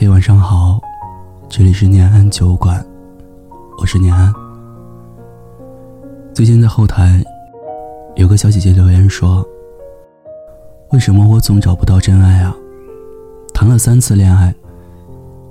[0.00, 0.80] 嘿，晚上好，
[1.48, 2.86] 这里是念安酒馆，
[3.80, 4.32] 我是念安。
[6.32, 7.20] 最近在后台
[8.14, 9.44] 有个小姐姐留言说
[10.94, 12.54] ：“为什么我总找不到真爱啊？
[13.52, 14.54] 谈了三次恋爱，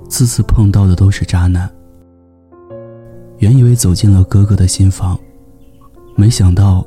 [0.08, 1.70] 次次碰到的都是渣男。
[3.40, 5.18] 原以为走进了哥哥的心房，
[6.16, 6.82] 没想到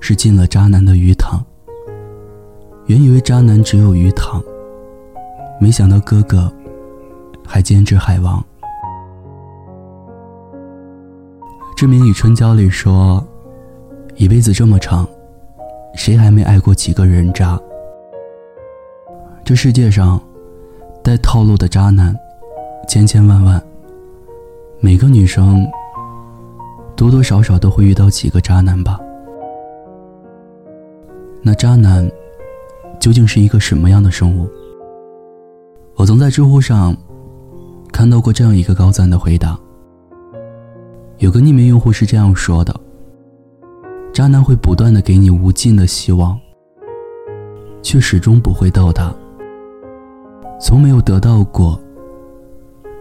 [0.00, 1.38] 是进了渣男的鱼塘。
[2.86, 4.42] 原以为渣男只有鱼塘，
[5.60, 6.50] 没想到哥哥。”
[7.46, 8.42] 还兼职海王。
[11.76, 13.24] 志明与春娇里说
[14.14, 15.04] ：“一辈子这么长，
[15.96, 17.60] 谁还没爱过几个人渣？
[19.44, 20.22] 这世界上，
[21.02, 22.16] 带套路的渣男
[22.88, 23.60] 千千万万，
[24.78, 25.68] 每个女生
[26.94, 29.00] 多多少少都会遇到几个渣男吧？
[31.42, 32.08] 那渣男
[33.00, 34.48] 究竟是一个什么样的生物？
[35.96, 36.96] 我曾在知乎上。”
[37.92, 39.56] 看到过这样一个高赞的回答。
[41.18, 42.74] 有个匿名用户是这样说的
[44.12, 46.36] ：“渣男会不断的给你无尽的希望，
[47.82, 49.14] 却始终不会到达。
[50.58, 51.78] 从没有得到过，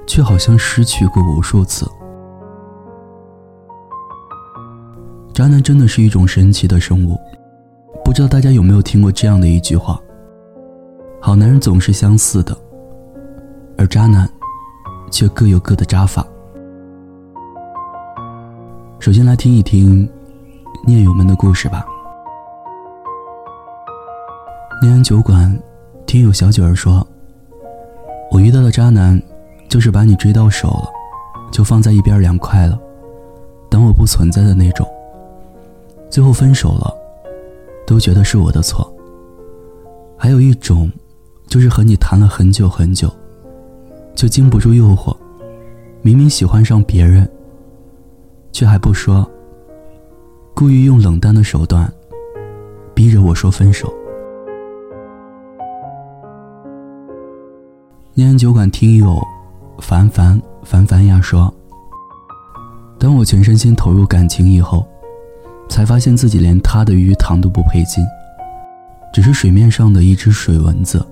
[0.05, 1.89] 却好像失去过无数次。
[5.33, 7.17] 渣男真的是一种神奇的生物。
[8.03, 9.99] 不知道大家有没有听过这样的一句话：
[11.21, 12.55] 好男人总是相似的，
[13.77, 14.29] 而渣男。”
[15.11, 16.25] 却各有各的扎法。
[18.99, 20.09] 首先来听一听
[20.87, 21.85] 念友们的故事吧。
[24.81, 25.55] 念安酒馆，
[26.07, 27.05] 听友小九儿说
[28.31, 29.21] ：“我遇到的渣男，
[29.69, 30.89] 就是把你追到手了，
[31.51, 32.79] 就放在一边凉快了，
[33.69, 34.87] 当我不存在的那种。
[36.09, 36.91] 最后分手了，
[37.85, 38.91] 都觉得是我的错。
[40.17, 40.91] 还有一种，
[41.47, 43.11] 就是和你谈了很久很久。”
[44.15, 45.15] 就经不住诱惑，
[46.01, 47.29] 明明喜欢上别人，
[48.51, 49.29] 却还不说，
[50.53, 51.91] 故意用冷淡的手段，
[52.93, 53.91] 逼着我说分手。
[58.13, 59.19] 念酒馆听友
[59.79, 61.51] 凡凡凡凡呀说
[62.99, 64.85] ：“当我全身心投入感情以后，
[65.69, 68.05] 才发现自己连他的鱼塘都不配进，
[69.13, 71.03] 只是水面上的一只水蚊子。”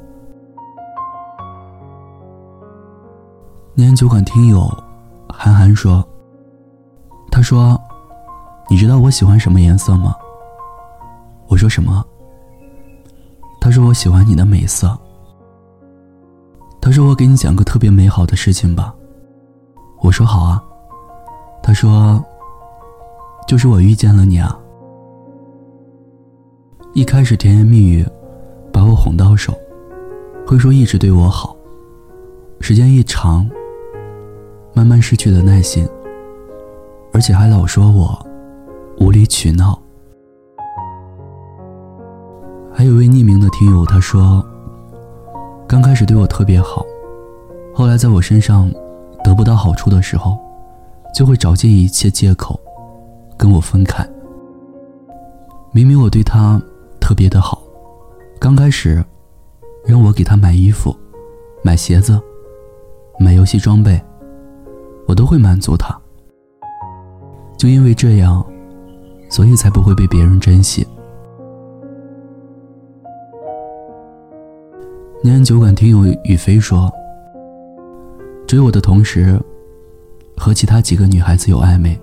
[3.79, 4.69] 年酒馆听友
[5.29, 6.06] 韩寒说
[7.31, 7.79] ：“他说，
[8.69, 10.13] 你知道我喜欢什么颜色吗？”
[11.47, 12.06] 我说：“什么？”
[13.62, 14.97] 他说：“我喜欢你的美色。”
[16.81, 18.94] 他说：“我给你讲个特别美好的事情吧。”
[20.03, 20.61] 我说：“好啊。”
[21.63, 22.23] 他说
[23.47, 24.59] ：“就是我遇见了你啊。”
[26.94, 28.06] 一开始甜言蜜语，
[28.73, 29.53] 把我哄到手，
[30.46, 31.56] 会说一直对我好，
[32.59, 33.50] 时间一长。
[34.74, 35.88] 慢慢失去了耐心，
[37.12, 38.18] 而且还老说我
[39.00, 39.80] 无理取闹。
[42.74, 44.46] 还有位匿名的听友，他说，
[45.68, 46.85] 刚开始对我特别好，
[47.74, 48.72] 后来在我身上
[49.24, 50.38] 得不到好处的时候，
[51.13, 52.58] 就会找尽一切借口
[53.38, 54.08] 跟我分开。
[55.72, 56.62] 明明我对他
[57.02, 57.62] 特别的好，
[58.40, 59.03] 刚开始
[59.84, 60.96] 让我给他买衣服、
[61.62, 62.18] 买鞋子、
[63.19, 64.02] 买游戏装备。
[65.09, 66.00] 我都会满足他，
[67.58, 68.46] 就因为这样，
[69.28, 70.86] 所以才不会被别人珍惜。
[75.24, 76.94] 念安酒馆听友雨飞说，
[78.46, 79.42] 追我的同时，
[80.38, 82.00] 和其他几个女孩子有暧昧，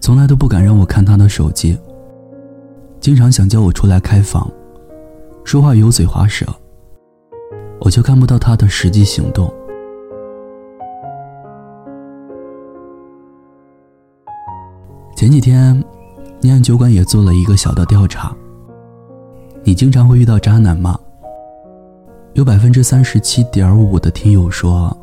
[0.00, 1.78] 从来都不敢让我看他的手机，
[2.98, 4.50] 经常想叫我出来开房，
[5.44, 6.46] 说话油嘴滑舌，
[7.78, 9.52] 我却看不到他的实际行动。
[15.18, 15.74] 前几天，
[16.40, 18.32] 念安酒馆也做了一个小的调查。
[19.64, 20.96] 你经常会遇到渣男吗？
[22.34, 24.96] 有百分之三十七点五的听友说，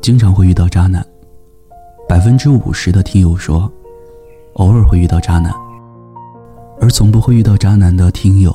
[0.00, 1.02] 经常会遇到渣男；
[2.08, 3.68] 百分之五十的听友说，
[4.52, 5.52] 偶尔会遇到渣男；
[6.80, 8.54] 而从不会遇到渣男的听友，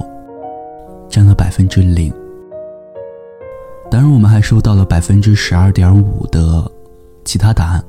[1.10, 2.10] 占了百分之零。
[3.92, 6.72] 当然，我们还收到了百分之十二点五的
[7.26, 7.84] 其他答案。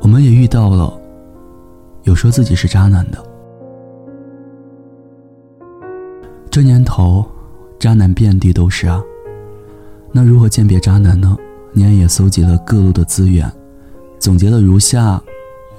[0.00, 1.01] 我们也遇到了。
[2.04, 3.24] 有说自己是渣男的，
[6.50, 7.24] 这年头，
[7.78, 9.02] 渣男遍地都是啊。
[10.10, 11.36] 那如何鉴别渣男呢？
[11.74, 13.50] 年也搜集了各路的资源，
[14.18, 15.18] 总结了如下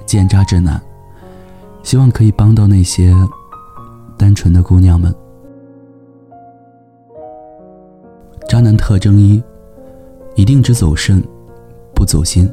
[0.04, 0.80] 鉴渣指南，
[1.84, 3.14] 希望可以帮到那些
[4.16, 5.14] 单纯的姑娘们。
[8.48, 9.40] 渣男特征一：
[10.34, 11.22] 一定只走肾，
[11.94, 12.50] 不走心。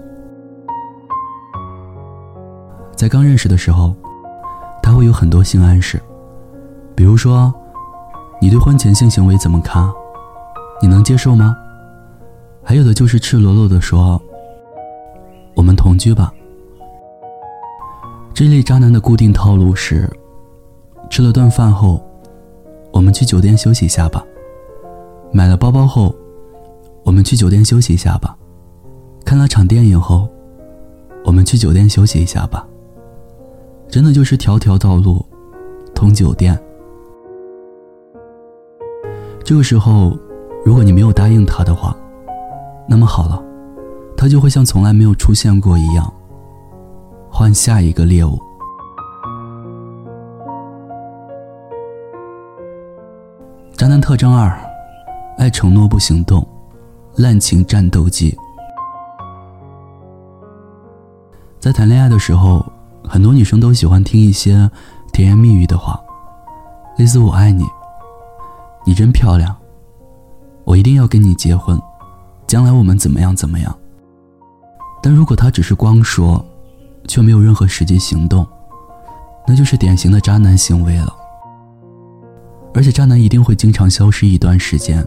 [3.01, 3.95] 在刚认识的时候，
[4.79, 5.99] 他会有很多性暗示，
[6.93, 7.51] 比如说，
[8.39, 9.91] 你对婚前性行为怎么看？
[10.79, 11.57] 你能接受吗？
[12.63, 14.21] 还有的就是赤裸裸的说
[15.57, 16.31] ：“我们同居吧。”
[18.35, 20.07] 这类渣男的固定套路是：
[21.09, 22.05] 吃了顿饭后，
[22.91, 24.23] 我们去酒店休息一下吧；
[25.33, 26.15] 买了包包后，
[27.03, 28.37] 我们去酒店休息一下吧；
[29.25, 30.29] 看了场电影后，
[31.25, 32.63] 我们去酒店休息一下吧。
[33.91, 35.23] 真的就是条条道路
[35.93, 36.57] 通酒店。
[39.43, 40.17] 这个时候，
[40.63, 41.93] 如果你没有答应他的话，
[42.87, 43.43] 那么好了，
[44.15, 46.11] 他就会像从来没有出现过一样，
[47.29, 48.39] 换下一个猎物。
[53.73, 54.57] 渣男特征二：
[55.37, 56.47] 爱承诺不行动，
[57.17, 58.33] 滥情战斗机。
[61.59, 62.65] 在谈恋爱的时候。
[63.07, 64.69] 很多女生都喜欢听一些
[65.11, 65.99] 甜言蜜语的话，
[66.97, 67.65] 类似“我爱你
[68.85, 69.55] ”，“你真漂亮
[70.63, 71.79] ”，“我一定要跟你结婚
[72.47, 73.75] ”，“将来我们怎么样怎么样”。
[75.03, 76.43] 但如果他只是光说，
[77.07, 78.47] 却没有任何实际行动，
[79.47, 81.13] 那就是典型的渣男行为了。
[82.73, 85.05] 而且渣男一定会经常消失一段时间，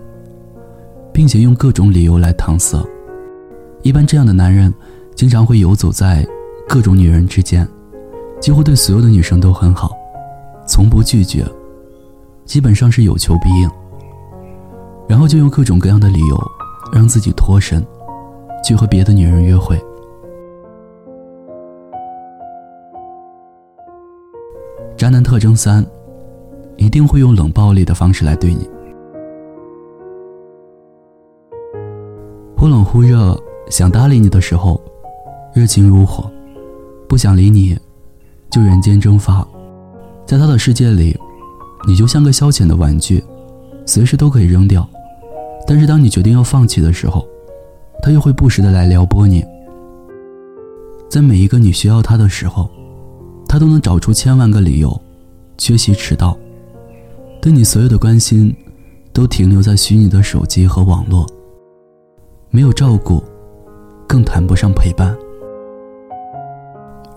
[1.12, 2.84] 并且用各种理由来搪塞。
[3.82, 4.74] 一般这样的男人，
[5.14, 6.26] 经常会游走在
[6.68, 7.66] 各种女人之间。
[8.44, 9.96] 几乎对所有的女生都很好，
[10.66, 11.42] 从不拒绝，
[12.44, 13.70] 基本上是有求必应。
[15.08, 16.38] 然后就用各种各样的理由，
[16.92, 17.82] 让自己脱身，
[18.62, 19.82] 去和别的女人约会。
[24.94, 25.82] 渣男特征三，
[26.76, 28.68] 一定会用冷暴力的方式来对你，
[32.58, 33.34] 忽冷忽热，
[33.70, 34.78] 想搭理你的时候，
[35.54, 36.30] 热情如火；
[37.08, 37.74] 不想理你。
[38.54, 39.44] 就人间蒸发，
[40.24, 41.18] 在他的世界里，
[41.88, 43.20] 你就像个消遣的玩具，
[43.84, 44.88] 随时都可以扔掉。
[45.66, 47.26] 但是当你决定要放弃的时候，
[48.00, 49.44] 他又会不时的来撩拨你。
[51.10, 52.70] 在每一个你需要他的时候，
[53.48, 54.96] 他都能找出千万个理由，
[55.58, 56.38] 缺席迟到。
[57.42, 58.54] 对你所有的关心，
[59.12, 61.26] 都停留在虚拟的手机和网络，
[62.50, 63.20] 没有照顾，
[64.06, 65.12] 更谈不上陪伴。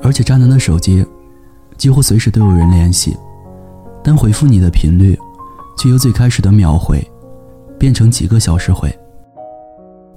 [0.02, 1.06] 而且渣男的手机。
[1.78, 3.16] 几乎随时都有人联系，
[4.04, 5.18] 但回复你的频率，
[5.78, 7.06] 却由最开始的秒回，
[7.78, 8.92] 变成几个小时回，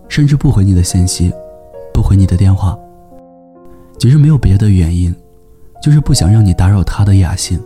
[0.09, 1.31] 甚至不回你的信息，
[1.93, 2.77] 不回你的电话。
[3.99, 5.15] 其实没有别的原因，
[5.83, 7.61] 就是不想让你打扰他的雅兴。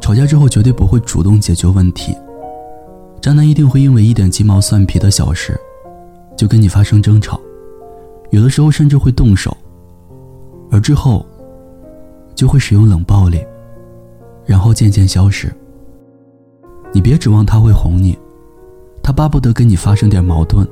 [0.00, 2.14] 吵架之后绝对不会主动解决问题，
[3.22, 5.58] 渣男一定会因为一点鸡毛蒜皮的小事，
[6.36, 7.40] 就跟你发生争吵，
[8.30, 9.56] 有的时候甚至会动手。
[10.70, 11.26] 而之后，
[12.34, 13.44] 就会使用冷暴力，
[14.44, 15.52] 然后渐渐消失。
[16.92, 18.18] 你别指望他会哄你，
[19.02, 20.66] 他巴不得跟你发生点矛盾，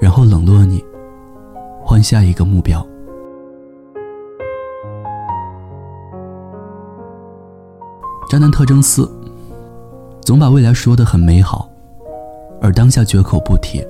[0.00, 0.84] 然后冷落你，
[1.84, 2.86] 换下一个目标。
[8.28, 9.10] 渣男特征四：
[10.22, 11.68] 总把未来说的很美好，
[12.60, 13.84] 而当下绝口不提。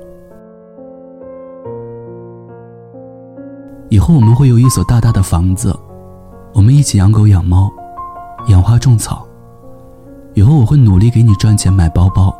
[3.90, 5.76] 以后我们会有一所大大的房子，
[6.54, 7.68] 我们一起养狗养猫，
[8.46, 9.26] 养花种草。
[10.34, 12.32] 以后我会努力给你赚钱买包包，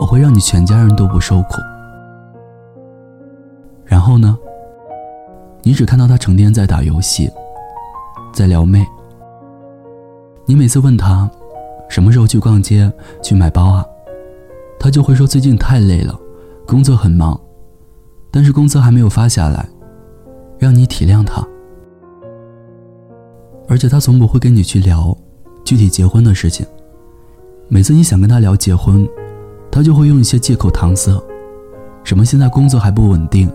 [0.00, 1.54] 我会让你全家人都不受苦。
[3.84, 4.36] 然后呢？
[5.62, 7.30] 你只看到他成天在打游戏，
[8.32, 8.84] 在撩妹。
[10.46, 11.30] 你每次问他
[11.88, 12.92] 什么时候去逛街
[13.22, 13.84] 去买包啊，
[14.80, 16.18] 他就会说最近太累了，
[16.66, 17.40] 工作很忙，
[18.32, 19.68] 但是工资还没有发下来。
[20.60, 21.42] 让你体谅他，
[23.66, 25.16] 而且他从不会跟你去聊
[25.64, 26.66] 具体结婚的事情。
[27.66, 29.08] 每次你想跟他聊结婚，
[29.72, 31.18] 他就会用一些借口搪塞，
[32.04, 33.50] 什么现在工作还不稳定，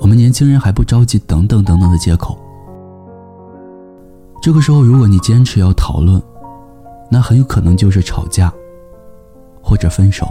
[0.00, 2.36] 我们年轻人还不着急，等等等等的借口。
[4.42, 6.20] 这个时候，如果你坚持要讨论，
[7.08, 8.52] 那很有可能就是吵架，
[9.62, 10.26] 或者分手。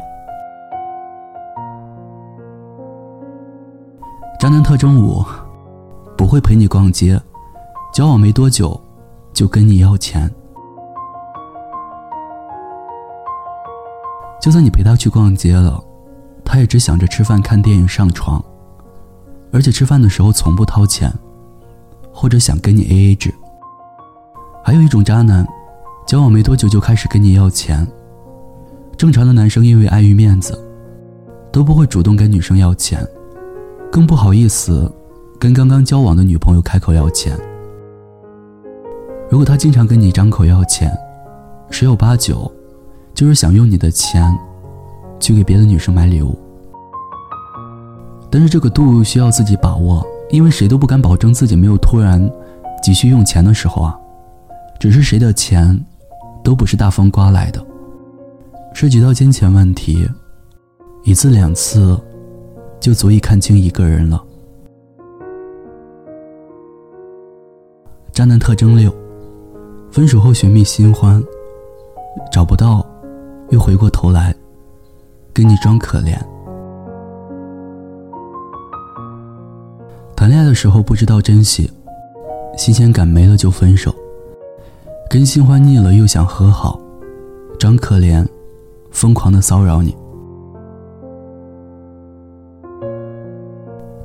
[4.42, 5.24] 渣男特征五。
[6.22, 7.20] 不会陪你逛街，
[7.92, 8.80] 交往没多久，
[9.34, 10.32] 就跟你要钱。
[14.40, 15.84] 就算你陪他去逛街了，
[16.46, 18.40] 他也只想着吃饭、看电影、上床，
[19.52, 21.12] 而且吃饭的时候从不掏钱，
[22.14, 23.34] 或者想跟你 A A 制。
[24.64, 25.44] 还有一种渣男，
[26.06, 27.88] 交往没多久就开始跟你要钱。
[28.96, 30.56] 正常的男生因为碍于面子，
[31.52, 33.04] 都不会主动跟女生要钱，
[33.92, 34.94] 更不好意思
[35.42, 37.36] 跟刚刚交往的女朋友开口要钱。
[39.28, 40.96] 如果他经常跟你张口要钱，
[41.72, 42.50] 十有八九
[43.16, 44.32] 就是想用你的钱
[45.20, 46.38] 去给别的女生买礼物。
[48.30, 52.22] 但是这个度需要自己把握，因为谁都不敢保证自己没有突然
[52.84, 53.98] 急需用钱的时候啊。
[54.80, 55.84] 只是谁的钱
[56.44, 57.66] 都不是大风刮来的，
[58.76, 60.08] 涉及到金钱问题，
[61.04, 62.00] 一次两次
[62.80, 64.24] 就足以看清一个人了。
[68.14, 68.94] 渣男特征六：
[69.90, 71.24] 分手后寻觅新欢，
[72.30, 72.86] 找不到，
[73.52, 74.36] 又回过头来
[75.34, 76.18] 跟你装可怜。
[80.14, 81.72] 谈恋爱的时候不知道珍惜，
[82.58, 83.90] 新鲜感没了就分手；
[85.10, 86.78] 跟新欢腻了又想和好，
[87.58, 88.28] 装可怜，
[88.92, 89.96] 疯狂的骚扰你。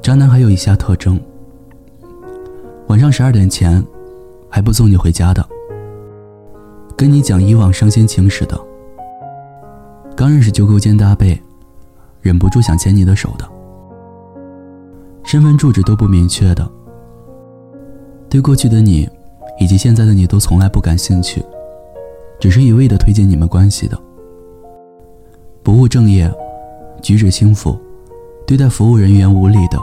[0.00, 1.20] 渣男还有以下特征：
[2.86, 3.84] 晚上十二点前
[4.56, 5.46] 还不送你回家的，
[6.96, 8.58] 跟你讲以往伤心情史的，
[10.16, 11.38] 刚认识就勾肩搭背，
[12.22, 13.46] 忍不住想牵你的手的。
[15.24, 16.66] 身份住址都不明确的，
[18.30, 19.06] 对过去的你，
[19.60, 21.44] 以及现在的你都从来不感兴趣，
[22.40, 24.00] 只是一味的推进你们关系的，
[25.62, 26.32] 不务正业，
[27.02, 27.78] 举止轻浮，
[28.46, 29.78] 对待服务人员无礼的，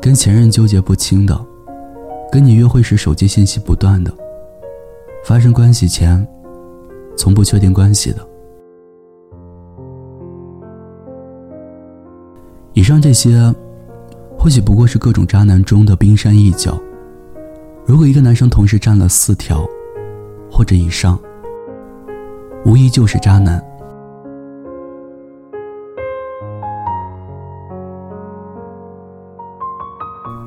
[0.00, 1.44] 跟前任纠结不清的，
[2.32, 4.10] 跟你约会时手机信息不断的，
[5.22, 6.26] 发生关系前，
[7.14, 8.26] 从不确定关系的，
[12.72, 13.54] 以上这些。
[14.38, 16.76] 或许不过是各种渣男中的冰山一角。
[17.86, 19.64] 如果一个男生同时占了四条，
[20.50, 21.16] 或者以上，
[22.64, 23.62] 无疑就是渣男。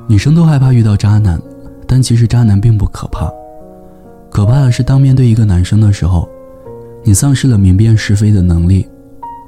[0.10, 1.42] 女生都害怕遇到渣男，
[1.88, 3.32] 但其实渣男并不可怕，
[4.30, 6.28] 可怕的是当面对一个男生的时候，
[7.04, 8.88] 你丧失了明辨是非的能力，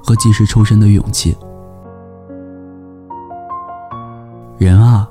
[0.04, 1.36] 和及时抽身的勇气。
[4.58, 5.10] 人啊，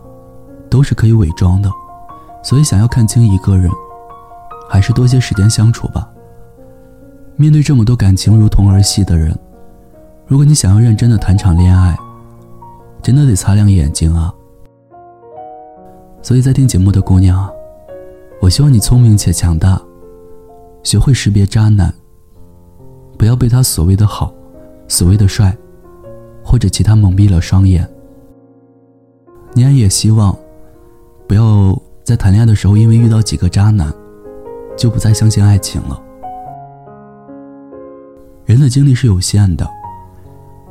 [0.68, 1.71] 都是可以伪装的，
[2.42, 3.71] 所以想要看清一个人，
[4.68, 6.09] 还是多些时间相处吧。
[7.37, 9.37] 面对这么多感情如同儿戏的人，
[10.26, 11.97] 如果你想要认真的谈场恋爱，
[13.02, 14.33] 真的得擦亮眼睛啊。
[16.26, 17.49] 所以在听节目的姑娘，
[18.40, 19.80] 我希望你聪明且强大，
[20.83, 21.95] 学会识别渣男，
[23.16, 24.35] 不要被他所谓的好、
[24.88, 25.56] 所谓的帅，
[26.45, 27.88] 或者其他蒙蔽了双眼。
[29.54, 30.37] 你也希望，
[31.28, 33.95] 不要在谈恋爱的时候，因为遇到几个渣男，
[34.76, 36.02] 就不再相信爱情了。
[38.47, 39.64] 人的精力是有限的，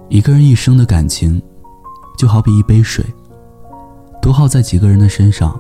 [0.09, 1.41] 一个人一生的感情，
[2.17, 3.05] 就好比一杯水，
[4.25, 5.55] 多耗在几个人的身上，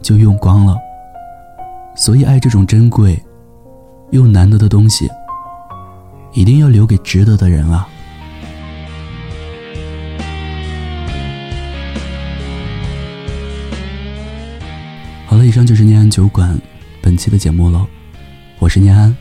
[0.00, 0.74] 就用光了。
[1.94, 3.22] 所以，爱这种珍贵
[4.10, 5.06] 又难得的东西，
[6.32, 7.86] 一定要留给值得的人啊。
[15.26, 16.58] 好了以上就是念安酒馆
[17.02, 17.86] 本期的节目了，
[18.60, 19.14] 我是念安，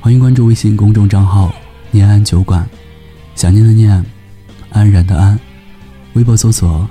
[0.00, 1.54] 欢迎关注微信公众账号
[1.92, 2.68] “念安酒馆”，
[3.36, 4.04] 想念的念，
[4.70, 5.38] 安然的安，
[6.14, 6.84] 微博搜索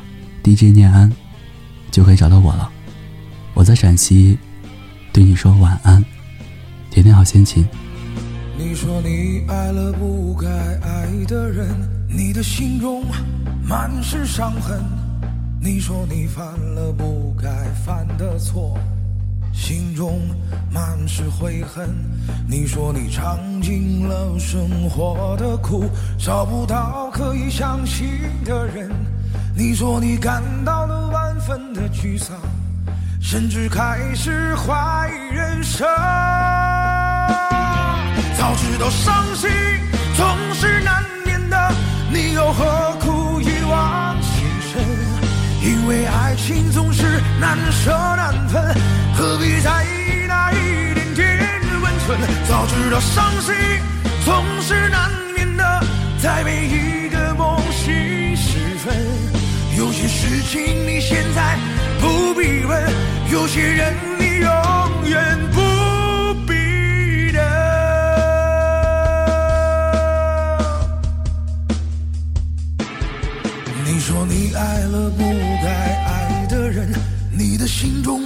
[0.43, 1.11] DJ 念安，
[1.91, 2.71] 就可以找到我了。
[3.53, 4.37] 我在陕西，
[5.11, 6.03] 对你说晚安，
[6.89, 7.67] 天天好心情。
[8.57, 11.69] 你说你爱了不该爱的人，
[12.07, 13.03] 你的心中
[13.63, 14.83] 满是伤痕。
[15.61, 17.49] 你说你犯了不该
[17.85, 18.77] 犯的错，
[19.51, 20.21] 心中
[20.71, 21.89] 满是悔恨。
[22.47, 25.83] 你说你尝尽了生活的苦，
[26.17, 28.07] 找不到可以相信
[28.45, 28.89] 的人。
[29.59, 32.33] 你说你感到了万分的沮丧，
[33.21, 35.85] 甚至开始怀疑人生。
[38.37, 39.49] 早知道伤心
[40.15, 41.73] 总是难免的，
[42.09, 44.81] 你又何苦一往情深？
[45.61, 48.63] 因为爱情总是难舍难分，
[49.13, 51.37] 何必在意那一点点
[51.81, 52.17] 温存？
[52.47, 53.53] 早知道伤心
[54.23, 55.83] 总是难免的，
[56.17, 56.98] 在每一
[60.21, 61.57] 事情你现在
[62.01, 62.93] 不必问，
[63.31, 64.49] 有些人你永
[65.07, 65.61] 远不
[66.45, 67.41] 必等。
[73.85, 75.23] 你说你爱了不
[75.63, 75.69] 该
[76.03, 76.91] 爱的人？
[77.31, 78.21] 你的心中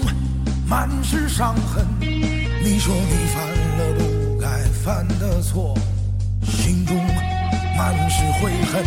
[0.68, 3.48] 满是伤痕，你说你犯
[3.78, 4.48] 了不该
[4.84, 5.78] 犯的错，
[7.78, 8.84] 满是悔恨。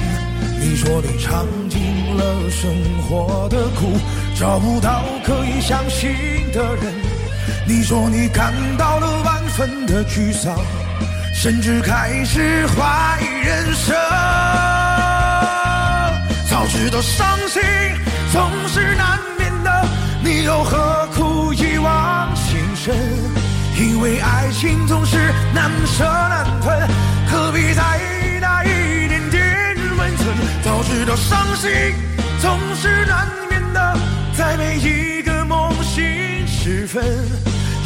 [0.58, 3.98] 你说你尝尽了生活的苦，
[4.34, 6.10] 找不到可以相信
[6.52, 6.94] 的人。
[7.66, 10.56] 你说你感到了万分的沮丧，
[11.34, 13.94] 甚至开始怀疑人生。
[16.48, 17.62] 早知道伤心
[18.32, 19.88] 总是难免的，
[20.22, 22.94] 你又何苦一往情深？
[23.78, 26.88] 因为爱情总是难舍难分，
[27.28, 28.15] 何必在意？
[30.66, 31.70] 早知道伤心
[32.40, 33.98] 总是难免的，
[34.36, 37.04] 在每一个梦醒时分，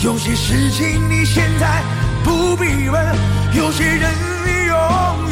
[0.03, 1.83] 有些事情你现在
[2.25, 3.17] 不必问，
[3.53, 4.11] 有些人
[4.47, 4.75] 你永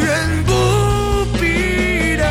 [0.04, 2.28] 远不必等。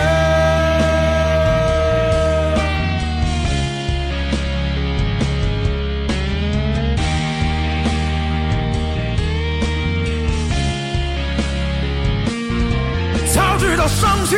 [13.33, 14.37] 早知道伤心